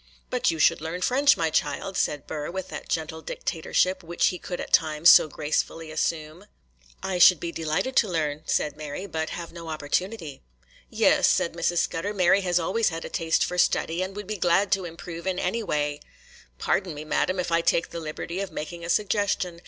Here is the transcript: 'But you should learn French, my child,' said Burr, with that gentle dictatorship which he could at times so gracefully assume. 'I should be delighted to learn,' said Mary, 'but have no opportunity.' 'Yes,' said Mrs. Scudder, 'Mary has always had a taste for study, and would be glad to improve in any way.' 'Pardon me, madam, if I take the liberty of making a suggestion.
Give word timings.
'But 0.31 0.49
you 0.49 0.57
should 0.57 0.81
learn 0.81 1.01
French, 1.03 1.37
my 1.37 1.51
child,' 1.51 1.95
said 1.95 2.25
Burr, 2.25 2.49
with 2.49 2.69
that 2.69 2.89
gentle 2.89 3.21
dictatorship 3.21 4.01
which 4.03 4.29
he 4.29 4.39
could 4.39 4.59
at 4.59 4.73
times 4.73 5.11
so 5.11 5.27
gracefully 5.27 5.91
assume. 5.91 6.45
'I 7.03 7.19
should 7.19 7.39
be 7.39 7.51
delighted 7.51 7.95
to 7.97 8.09
learn,' 8.09 8.41
said 8.47 8.75
Mary, 8.75 9.05
'but 9.05 9.29
have 9.29 9.53
no 9.53 9.67
opportunity.' 9.69 10.41
'Yes,' 10.89 11.27
said 11.27 11.53
Mrs. 11.53 11.77
Scudder, 11.83 12.15
'Mary 12.15 12.41
has 12.41 12.59
always 12.59 12.89
had 12.89 13.05
a 13.05 13.09
taste 13.09 13.45
for 13.45 13.59
study, 13.59 14.01
and 14.01 14.15
would 14.15 14.25
be 14.25 14.37
glad 14.37 14.71
to 14.71 14.85
improve 14.85 15.27
in 15.27 15.37
any 15.37 15.61
way.' 15.61 15.99
'Pardon 16.57 16.95
me, 16.95 17.05
madam, 17.05 17.39
if 17.39 17.51
I 17.51 17.61
take 17.61 17.91
the 17.91 17.99
liberty 17.99 18.39
of 18.39 18.51
making 18.51 18.83
a 18.83 18.89
suggestion. 18.89 19.59